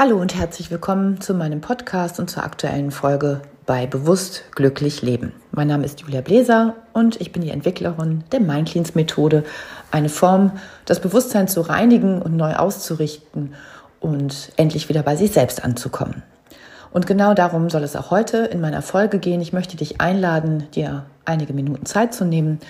[0.00, 5.32] Hallo und herzlich willkommen zu meinem Podcast und zur aktuellen Folge bei Bewusst Glücklich Leben.
[5.50, 9.42] Mein Name ist Julia Bläser und ich bin die Entwicklerin der Mindcleans Methode,
[9.90, 10.52] eine Form,
[10.84, 13.54] das Bewusstsein zu reinigen und neu auszurichten
[13.98, 16.22] und endlich wieder bei sich selbst anzukommen.
[16.92, 19.40] Und genau darum soll es auch heute in meiner Folge gehen.
[19.40, 22.60] Ich möchte dich einladen, dir einige Minuten Zeit zu nehmen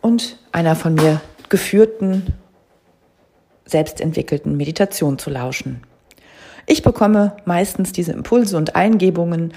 [0.00, 2.32] und einer von mir geführten,
[3.66, 5.82] selbstentwickelten Meditation zu lauschen.
[6.66, 9.52] Ich bekomme meistens diese Impulse und Eingebungen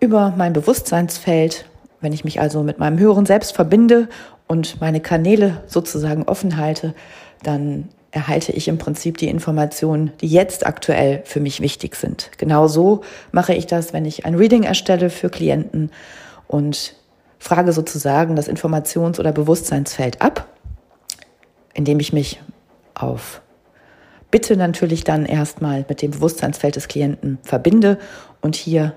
[0.00, 1.66] über mein Bewusstseinsfeld,
[2.00, 4.08] wenn ich mich also mit meinem höheren Selbst verbinde
[4.46, 6.94] und meine Kanäle sozusagen offen halte,
[7.42, 12.30] dann erhalte ich im Prinzip die Informationen, die jetzt aktuell für mich wichtig sind.
[12.38, 15.90] Genau so mache ich das, wenn ich ein Reading erstelle für Klienten
[16.46, 16.94] und
[17.38, 20.48] frage sozusagen das Informations- oder Bewusstseinsfeld ab,
[21.74, 22.40] indem ich mich
[22.94, 23.42] auf
[24.36, 27.98] bitte natürlich dann erstmal mit dem Bewusstseinsfeld des Klienten verbinde
[28.42, 28.92] und hier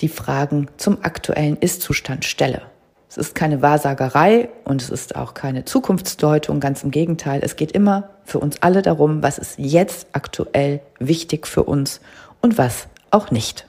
[0.00, 2.62] die Fragen zum aktuellen Ist-Zustand stelle.
[3.06, 7.40] Es ist keine Wahrsagerei und es ist auch keine Zukunftsdeutung, ganz im Gegenteil.
[7.44, 12.00] Es geht immer für uns alle darum, was ist jetzt aktuell wichtig für uns
[12.40, 13.66] und was auch nicht.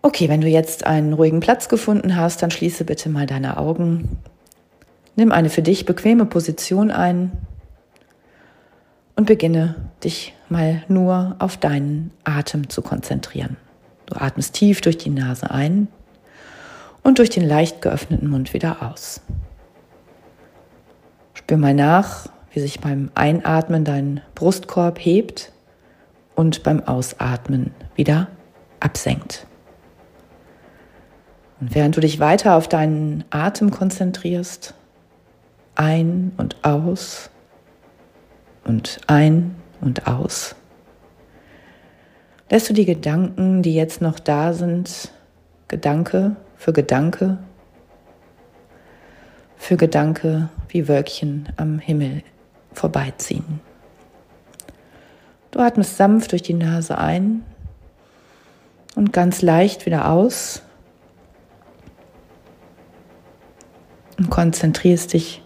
[0.00, 4.16] Okay, wenn du jetzt einen ruhigen Platz gefunden hast, dann schließe bitte mal deine Augen.
[5.14, 7.32] Nimm eine für dich bequeme Position ein
[9.16, 13.56] und beginne dich mal nur auf deinen Atem zu konzentrieren.
[14.06, 15.88] Du atmest tief durch die Nase ein
[17.02, 19.20] und durch den leicht geöffneten Mund wieder aus.
[21.34, 25.52] Spür mal nach, wie sich beim Einatmen dein Brustkorb hebt
[26.34, 28.28] und beim Ausatmen wieder
[28.80, 29.46] absenkt.
[31.60, 34.74] Und während du dich weiter auf deinen Atem konzentrierst,
[35.76, 37.30] ein und aus,
[38.64, 40.54] und ein und aus.
[42.50, 45.10] Lässt du die Gedanken, die jetzt noch da sind,
[45.68, 47.38] Gedanke für Gedanke,
[49.56, 52.22] für Gedanke wie Wölkchen am Himmel
[52.72, 53.60] vorbeiziehen.
[55.50, 57.44] Du atmest sanft durch die Nase ein
[58.96, 60.62] und ganz leicht wieder aus
[64.18, 65.43] und konzentrierst dich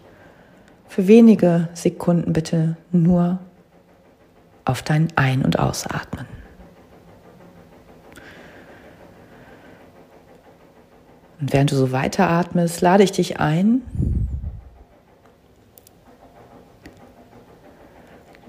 [0.89, 3.39] für wenige Sekunden bitte nur
[4.65, 6.25] auf dein Ein- und Ausatmen.
[11.39, 13.83] Und während du so weiteratmest, lade ich dich ein,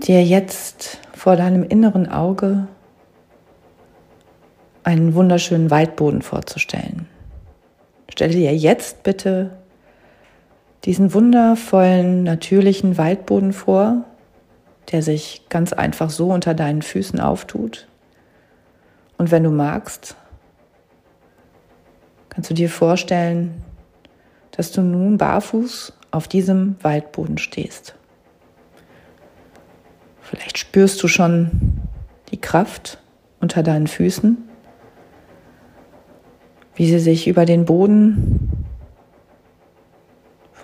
[0.02, 2.66] dir jetzt vor deinem inneren Auge
[4.82, 7.06] einen wunderschönen Waldboden vorzustellen.
[8.08, 9.59] Stelle dir jetzt bitte
[10.84, 14.04] diesen wundervollen, natürlichen Waldboden vor,
[14.92, 17.86] der sich ganz einfach so unter deinen Füßen auftut.
[19.18, 20.16] Und wenn du magst,
[22.30, 23.62] kannst du dir vorstellen,
[24.52, 27.94] dass du nun barfuß auf diesem Waldboden stehst.
[30.22, 31.50] Vielleicht spürst du schon
[32.30, 32.98] die Kraft
[33.40, 34.38] unter deinen Füßen,
[36.74, 38.59] wie sie sich über den Boden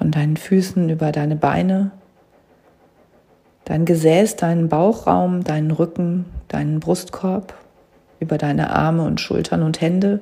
[0.06, 1.90] von deinen Füßen über deine Beine,
[3.64, 7.54] dein Gesäß, deinen Bauchraum, deinen Rücken, deinen Brustkorb,
[8.20, 10.20] über deine Arme und Schultern und Hände,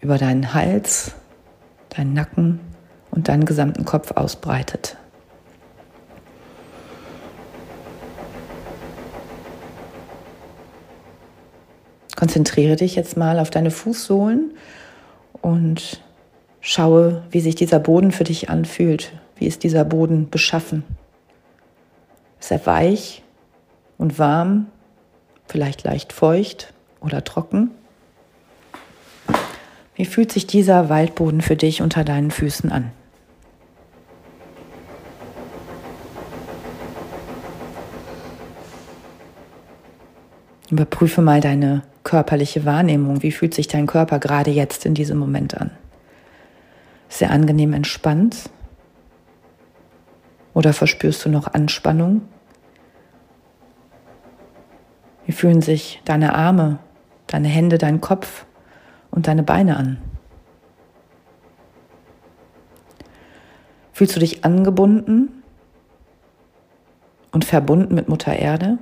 [0.00, 1.14] über deinen Hals,
[1.90, 2.58] deinen Nacken
[3.10, 4.96] und deinen gesamten Kopf ausbreitet.
[12.16, 14.54] Konzentriere dich jetzt mal auf deine Fußsohlen
[15.42, 16.00] und
[16.68, 19.12] Schaue, wie sich dieser Boden für dich anfühlt.
[19.36, 20.82] Wie ist dieser Boden beschaffen?
[22.40, 23.22] Ist er weich
[23.98, 24.66] und warm,
[25.46, 27.70] vielleicht leicht feucht oder trocken?
[29.94, 32.90] Wie fühlt sich dieser Waldboden für dich unter deinen Füßen an?
[40.68, 43.22] Überprüfe mal deine körperliche Wahrnehmung.
[43.22, 45.70] Wie fühlt sich dein Körper gerade jetzt in diesem Moment an?
[47.08, 48.50] Sehr angenehm entspannt?
[50.54, 52.22] Oder verspürst du noch Anspannung?
[55.26, 56.78] Wie fühlen sich deine Arme,
[57.26, 58.46] deine Hände, dein Kopf
[59.10, 59.98] und deine Beine an?
[63.92, 65.42] Fühlst du dich angebunden
[67.32, 68.78] und verbunden mit Mutter Erde?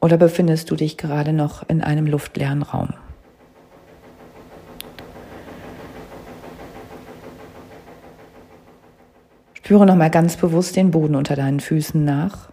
[0.00, 2.94] Oder befindest du dich gerade noch in einem luftleeren Raum?
[9.68, 12.48] Spüre nochmal ganz bewusst den Boden unter deinen Füßen nach,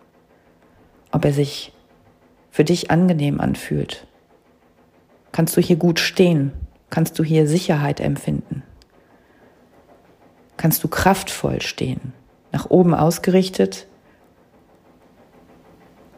[1.13, 1.71] ob er sich
[2.51, 4.06] für dich angenehm anfühlt?
[5.31, 6.51] Kannst du hier gut stehen?
[6.89, 8.63] Kannst du hier Sicherheit empfinden?
[10.57, 12.12] Kannst du kraftvoll stehen,
[12.51, 13.88] nach oben ausgerichtet,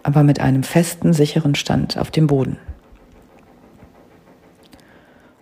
[0.01, 2.57] aber mit einem festen, sicheren Stand auf dem Boden?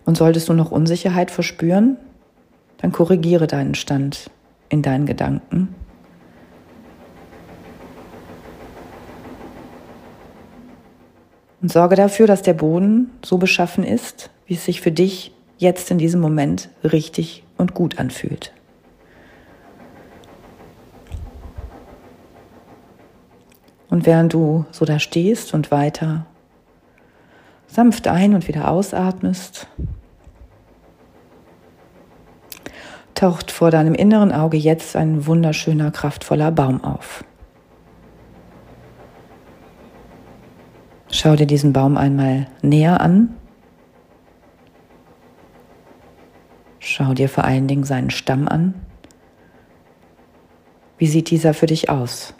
[0.03, 1.95] Und solltest du noch Unsicherheit verspüren,
[2.79, 4.29] dann korrigiere deinen Stand
[4.69, 5.73] in deinen Gedanken.
[11.61, 15.89] Und sorge dafür, dass der Boden so beschaffen ist, wie es sich für dich jetzt
[15.89, 18.53] in diesem Moment richtig und gut anfühlt.
[23.89, 26.25] Und während du so da stehst und weiter
[27.67, 29.67] sanft ein und wieder ausatmest,
[33.15, 37.23] taucht vor deinem inneren Auge jetzt ein wunderschöner, kraftvoller Baum auf.
[41.09, 43.35] Schau dir diesen Baum einmal näher an.
[46.79, 48.73] Schau dir vor allen Dingen seinen Stamm an.
[50.97, 52.33] Wie sieht dieser für dich aus?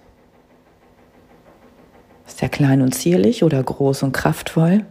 [2.28, 4.86] Ist er klein und zierlich oder groß und kraftvoll?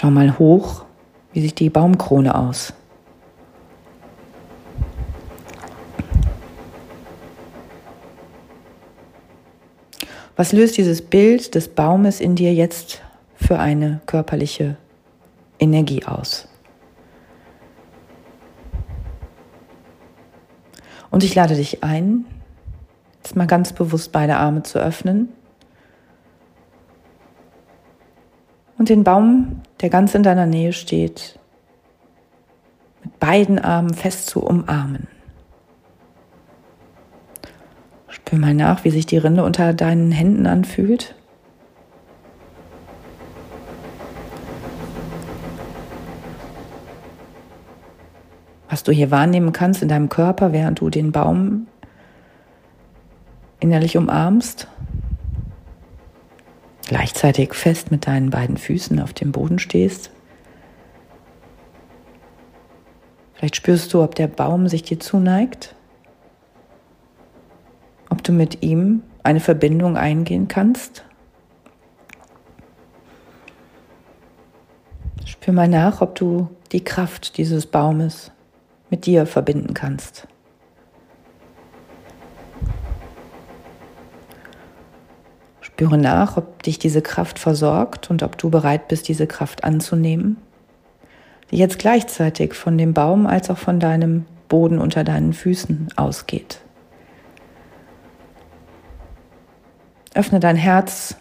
[0.00, 0.84] Schau mal hoch,
[1.32, 2.72] wie sieht die Baumkrone aus?
[10.36, 13.02] Was löst dieses Bild des Baumes in dir jetzt
[13.34, 14.76] für eine körperliche
[15.58, 16.46] Energie aus?
[21.10, 22.24] Und ich lade dich ein,
[23.16, 25.30] jetzt mal ganz bewusst beide Arme zu öffnen
[28.78, 31.38] und den Baum, der ganz in deiner Nähe steht,
[33.02, 35.08] mit beiden Armen fest zu umarmen.
[38.08, 41.14] Spür mal nach, wie sich die Rinde unter deinen Händen anfühlt.
[48.70, 51.66] Was du hier wahrnehmen kannst in deinem Körper, während du den Baum
[53.60, 54.68] innerlich umarmst
[56.88, 60.10] gleichzeitig fest mit deinen beiden Füßen auf dem Boden stehst.
[63.34, 65.76] Vielleicht spürst du, ob der Baum sich dir zuneigt,
[68.08, 71.04] ob du mit ihm eine Verbindung eingehen kannst.
[75.24, 78.32] Spür mal nach, ob du die Kraft dieses Baumes
[78.90, 80.26] mit dir verbinden kannst.
[85.78, 90.36] Spüre nach, ob dich diese Kraft versorgt und ob du bereit bist, diese Kraft anzunehmen,
[91.52, 96.62] die jetzt gleichzeitig von dem Baum als auch von deinem Boden unter deinen Füßen ausgeht.
[100.14, 101.14] Öffne dein Herz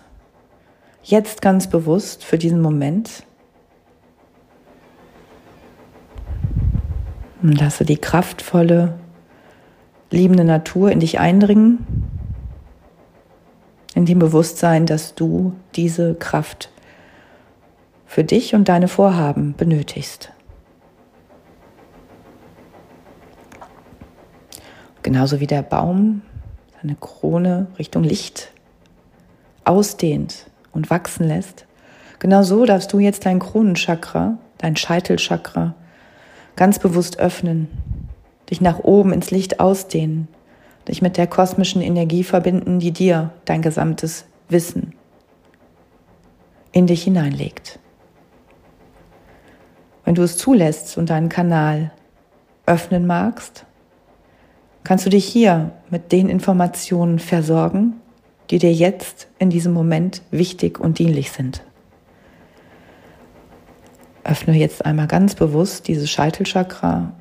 [1.04, 3.26] jetzt ganz bewusst für diesen Moment.
[7.44, 8.98] Und lasse die kraftvolle,
[10.10, 12.17] liebende Natur in dich eindringen
[13.98, 16.70] in dem Bewusstsein, dass du diese Kraft
[18.06, 20.32] für dich und deine Vorhaben benötigst.
[25.02, 26.22] Genauso wie der Baum
[26.80, 28.52] seine Krone Richtung Licht
[29.64, 31.66] ausdehnt und wachsen lässt,
[32.20, 35.74] genauso darfst du jetzt dein Kronenchakra, dein Scheitelchakra
[36.56, 37.68] ganz bewusst öffnen,
[38.52, 40.28] dich nach oben ins Licht ausdehnen
[40.88, 44.94] dich mit der kosmischen Energie verbinden, die dir dein gesamtes Wissen
[46.72, 47.80] in dich hineinlegt.
[50.06, 51.92] Wenn du es zulässt und deinen Kanal
[52.66, 53.66] öffnen magst,
[54.84, 58.00] kannst du dich hier mit den Informationen versorgen,
[58.50, 61.64] die dir jetzt in diesem Moment wichtig und dienlich sind.
[64.24, 67.14] Öffne jetzt einmal ganz bewusst dieses Scheitelchakra,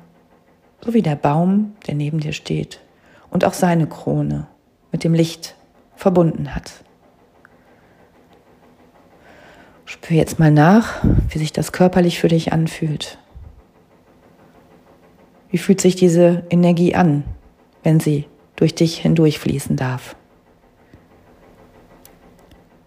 [0.83, 2.79] so wie der Baum, der neben dir steht,
[3.29, 4.47] und auch seine Krone
[4.91, 5.55] mit dem Licht
[5.95, 6.71] verbunden hat.
[9.85, 13.17] Spür jetzt mal nach, wie sich das körperlich für dich anfühlt.
[15.49, 17.23] Wie fühlt sich diese Energie an,
[17.83, 20.15] wenn sie durch dich hindurchfließen darf?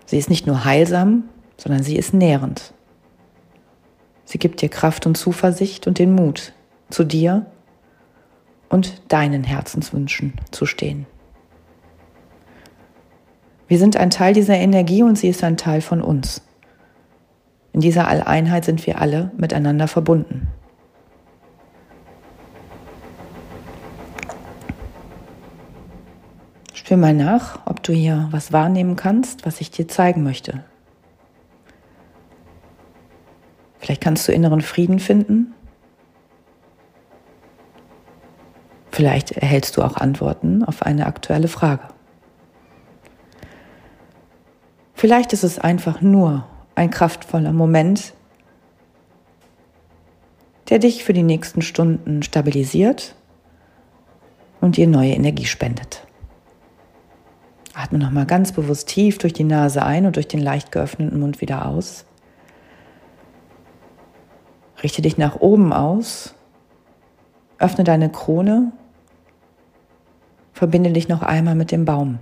[0.05, 1.25] Sie ist nicht nur heilsam,
[1.57, 2.75] sondern sie ist nährend.
[4.25, 6.53] Sie gibt dir Kraft und Zuversicht und den Mut,
[6.91, 7.47] zu dir
[8.71, 11.05] und deinen Herzenswünschen zu stehen.
[13.69, 16.43] Wir sind ein Teil dieser Energie und sie ist ein Teil von uns.
[17.75, 20.49] In dieser Alleinheit sind wir alle miteinander verbunden.
[26.91, 30.65] Fühl mal nach, ob du hier was wahrnehmen kannst, was ich dir zeigen möchte.
[33.79, 35.55] Vielleicht kannst du inneren Frieden finden.
[39.01, 41.85] Vielleicht erhältst du auch Antworten auf eine aktuelle Frage.
[44.93, 48.13] Vielleicht ist es einfach nur ein kraftvoller Moment,
[50.69, 53.15] der dich für die nächsten Stunden stabilisiert
[54.61, 56.07] und dir neue Energie spendet.
[57.73, 61.41] Atme nochmal ganz bewusst tief durch die Nase ein und durch den leicht geöffneten Mund
[61.41, 62.05] wieder aus.
[64.83, 66.35] Richte dich nach oben aus.
[67.59, 68.73] Öffne deine Krone.
[70.61, 72.19] Verbinde dich noch einmal mit dem Baum.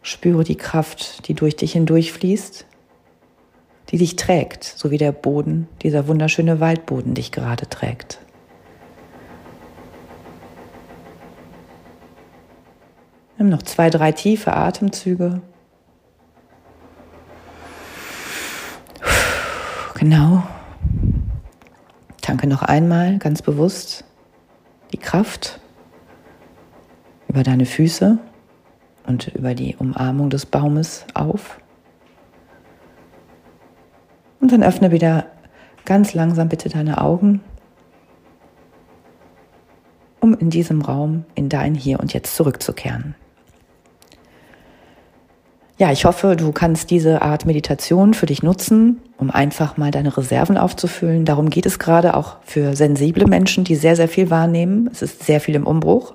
[0.00, 2.64] Spüre die Kraft, die durch dich hindurchfließt,
[3.90, 8.20] die dich trägt, so wie der Boden, dieser wunderschöne Waldboden dich gerade trägt.
[13.36, 15.42] Nimm noch zwei, drei tiefe Atemzüge.
[19.96, 20.42] Genau.
[22.22, 24.04] Tanke noch einmal ganz bewusst
[24.94, 25.60] die Kraft
[27.34, 28.16] über deine Füße
[29.08, 31.58] und über die Umarmung des Baumes auf.
[34.40, 35.26] Und dann öffne wieder
[35.84, 37.40] ganz langsam bitte deine Augen,
[40.20, 43.16] um in diesem Raum in dein Hier und Jetzt zurückzukehren.
[45.76, 50.16] Ja, ich hoffe, du kannst diese Art Meditation für dich nutzen, um einfach mal deine
[50.16, 51.24] Reserven aufzufüllen.
[51.24, 54.88] Darum geht es gerade auch für sensible Menschen, die sehr, sehr viel wahrnehmen.
[54.92, 56.14] Es ist sehr viel im Umbruch.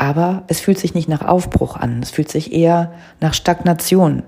[0.00, 2.00] Aber es fühlt sich nicht nach Aufbruch an.
[2.02, 2.90] Es fühlt sich eher
[3.20, 4.22] nach Stagnation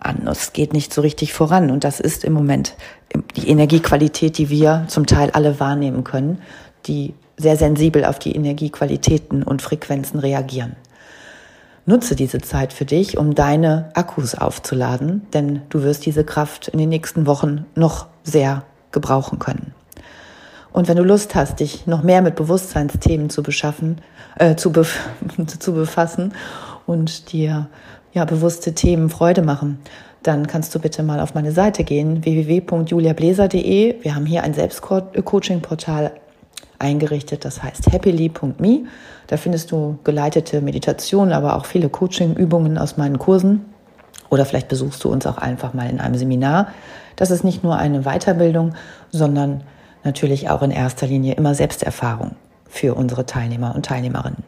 [0.00, 0.26] an.
[0.26, 1.70] Es geht nicht so richtig voran.
[1.70, 2.74] Und das ist im Moment
[3.36, 6.40] die Energiequalität, die wir zum Teil alle wahrnehmen können,
[6.86, 10.74] die sehr sensibel auf die Energiequalitäten und Frequenzen reagieren.
[11.84, 16.78] Nutze diese Zeit für dich, um deine Akkus aufzuladen, denn du wirst diese Kraft in
[16.78, 19.74] den nächsten Wochen noch sehr gebrauchen können.
[20.74, 24.00] Und wenn du Lust hast, dich noch mehr mit Bewusstseinsthemen zu beschaffen,
[24.40, 24.98] äh, zu, bef
[25.60, 26.34] zu befassen
[26.84, 27.68] und dir
[28.12, 29.78] ja bewusste Themen Freude machen,
[30.24, 34.02] dann kannst du bitte mal auf meine Seite gehen, www.juliabläser.de.
[34.02, 36.10] Wir haben hier ein Selbstcoaching-Portal
[36.80, 38.86] eingerichtet, das heißt happily.me.
[39.28, 43.64] Da findest du geleitete Meditationen, aber auch viele Coaching-Übungen aus meinen Kursen.
[44.28, 46.66] Oder vielleicht besuchst du uns auch einfach mal in einem Seminar.
[47.14, 48.74] Das ist nicht nur eine Weiterbildung,
[49.12, 49.62] sondern
[50.04, 52.36] natürlich auch in erster Linie immer Selbsterfahrung
[52.68, 54.44] für unsere Teilnehmer und Teilnehmerinnen.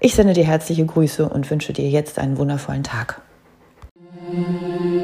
[0.00, 3.20] Ich sende dir herzliche Grüße und wünsche dir jetzt einen wundervollen Tag.
[4.30, 4.98] Musik